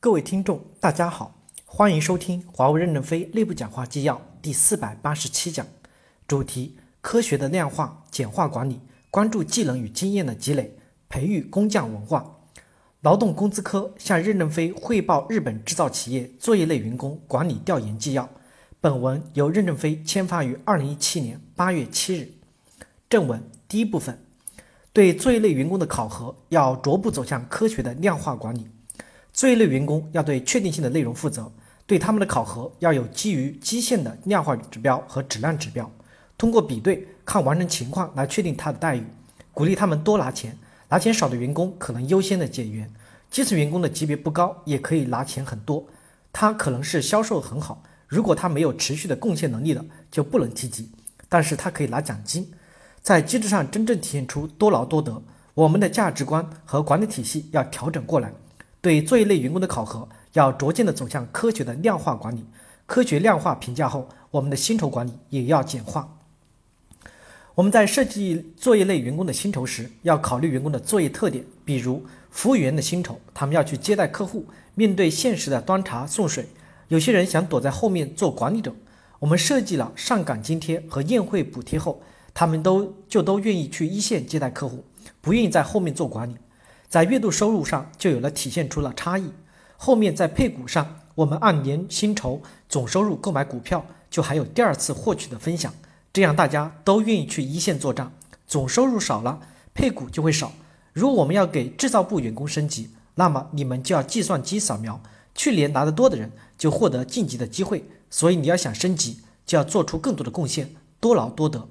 [0.00, 1.34] 各位听众，大家好，
[1.66, 5.66] 欢迎收听华为任正非内部讲话纪要第四百八十七讲，
[6.28, 8.78] 主题：科学的量化简化管理，
[9.10, 12.38] 关注技能与经验的积累，培育工匠文化。
[13.00, 18.28] 劳动工资科向任正非汇报日本制造企业作业类员工管理调研纪要。
[18.80, 22.30] 本文由任正非签发于二零一七年八月七日。
[23.10, 24.16] 正文第一部分，
[24.92, 28.68] 对作业类员工的考核要逐步走向科学的量化管理。
[29.38, 31.48] 这一类员工要对确定性的内容负责，
[31.86, 35.88] 对他们的考核要有基于基线的量化指标和质量指标，
[36.36, 39.04] 通过比对看完成情况来确定他的待遇，
[39.54, 42.90] 鼓励他们多拿钱，拿钱少的员工可能优先的减员，
[43.30, 45.86] 基层员工的级别不高也可以拿钱很多，
[46.32, 50.90] 他可能是销售很好，如果他没有持续的贡献能力的就不能提及，
[51.28, 52.50] 但是他可以拿奖金，
[53.00, 55.22] 在机制上真正体现出多劳多得，
[55.54, 58.32] 我们的价值观和管理体系要调整过来。
[58.80, 62.44] 对作业类员工的考核要逐渐的走向科学的量化管理，
[62.86, 66.16] 科学量化评价后，我们的薪酬管理也要简化。
[67.54, 76.46] 我们在设计作业类员工的薪酬时，要考虑员工的作业特点，比如服务员的薪酬，他们要去接待客户，面对现实的端茶送水。
[76.86, 78.72] 有些人想躲在后面做管理者，
[79.18, 82.00] 我们设计了上岗津贴和宴会补贴后，
[82.32, 84.84] 他们都就都愿意去一线接待客户，
[85.20, 86.36] 不愿意在后面做管理。
[86.88, 89.30] 在月度收入上就有了体现出了差异。
[89.76, 95.72] 后面在配股上，我们按年薪酬总收入购买股票，就还有第二次获取的分享，
[96.12, 98.10] 这样大家都愿意去一线做账。
[98.46, 99.38] 总收入少了，
[99.74, 100.52] 配股就会少。
[100.94, 105.00] 如果我们要给制造部员工升级，那么你们就要计算机扫描，
[105.34, 107.84] 去年拿得多的人就获得晋级的机会。
[108.08, 111.68] 所以你要想升级，就要做出更多的贡献，多劳多得。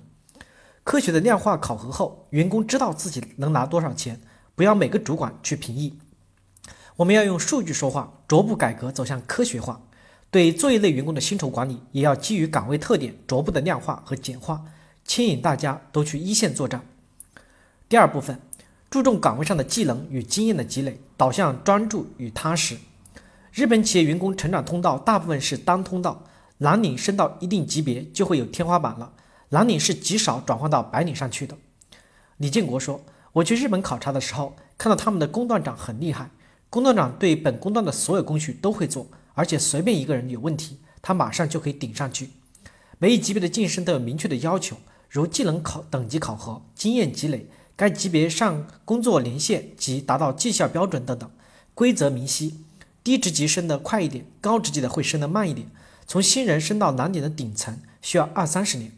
[0.83, 4.21] 科学的量化考核后，员工知道自己能拿多少钱。
[4.57, 5.93] 不要每个主管去评议，
[6.95, 9.79] 我们要用数据说话，逐步改革走向科学化。
[10.31, 14.65] 对作业类员工的薪酬管理，也要基于岗位特点逐步的量化和简化，
[15.05, 16.83] 牵引大家都去一线作战。
[17.87, 18.41] 第二部分，
[18.89, 22.77] 注重岗位上的技能与经验的积累，导向专注与踏实。
[23.53, 26.23] 日本企业员工成长通道大部分是单通道，
[26.57, 29.13] 蓝领升到一定级别就会有天花板了，
[29.49, 31.55] 蓝领是极少转换到白领上去的。
[32.37, 32.99] 李建国说。
[33.37, 36.31] 我去日本考察的时候，看到他们的工段长很厉害，
[36.71, 39.05] 工段长对本工段的所有工序都会做，
[39.35, 42.31] 而且随便一个人有问题，他马上就可以顶上去。
[42.97, 44.77] 每一级别的晋升都有明确的要求，
[45.07, 51.29] 如技能考等级考核、经验积累、该级别上工作年限及达到绩效标准等等，
[51.75, 52.65] 规则明晰。
[53.03, 55.69] 低职级升得快一点，高职级的会升得慢一点。
[56.07, 58.91] 从新人升到蓝点的顶层需要二三十年。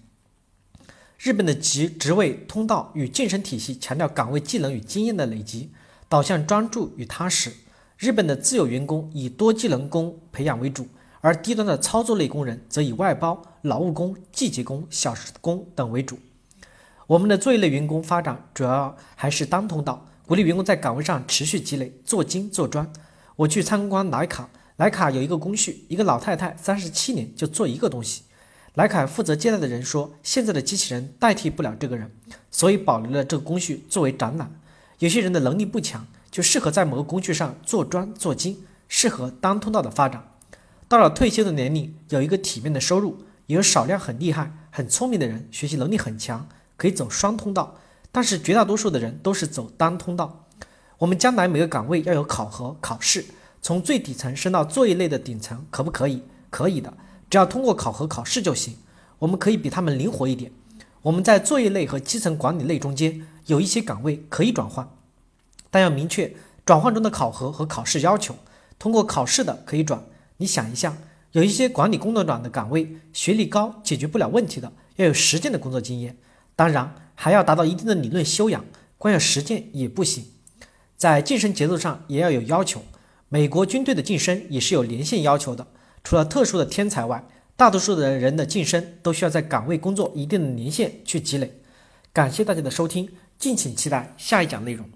[1.19, 5.69] 日本的职职位通道与晋升体系强调岗位技能与经验的累积，
[6.07, 7.51] 导向专注与踏实。
[7.97, 10.87] 日本的自有员工以多技能工培养为主，
[11.19, 16.17] 而低端的操作类工人则以外包、劳务工、季节工、小时工等为主。
[17.05, 22.89] 我们的作业类员工发展主要还是单通道，鼓励员工在岗位上持续积累，做精做专。
[23.35, 28.23] 我去参观莱卡，莱卡有一个工序，一个老太太三十七年就做一个东西。
[28.75, 32.11] 莱卡负责接待的人说：“现在的机器人代替不了这个人，
[32.51, 34.51] 所以保留了这个工序作为展览。
[34.99, 40.31] 有些人的能力不强，就适合在某个工序上做专做精，适合单通道的发展。
[40.87, 46.47] 到了退休的年龄，有一个体面的收入，也有少量很厉害、很聪明的人，学习能力很强，
[46.77, 47.77] 可以走双通道。
[48.11, 50.45] 但是绝大多数的人都是走单通道。
[50.99, 53.25] 我们将来每个岗位要有考核考试，
[53.61, 56.23] 从最底层升到作业类的顶层，可不可以？
[56.49, 56.93] 可以的。”
[57.29, 58.75] 只要通过考核考试就行，
[59.19, 60.51] 我们可以比他们灵活一点。
[61.03, 64.89] 我们在作业类和基层管理类中间有一些岗位可以转换，
[65.69, 66.35] 但要明确
[66.65, 68.35] 转换中的考核和考试要求。
[68.77, 70.03] 通过考试的可以转。
[70.37, 70.97] 你想一下，
[71.33, 76.17] 有一些管理工作转的岗位，学历高解决不了问题的，要有实践的工作经验，
[76.55, 78.65] 当然还要达到一定的理论修养，
[78.97, 80.25] 光有实践也不行。
[80.97, 82.81] 在晋升节奏上也要有要求。
[83.29, 85.67] 美国军队的晋升也是有年限要求的。
[86.03, 91.61] 除了特殊的天才外，大多数的人的晋升都需要在岗位工作一定的年限去积累。
[92.13, 94.89] 感谢大家的收听，敬请期待下一讲内容。